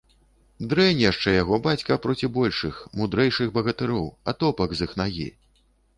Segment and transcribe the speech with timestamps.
[0.69, 5.29] Дрэнь яшчэ яго бацька проці большых, мудрэйшых багатыроў, атопак з іх нагі.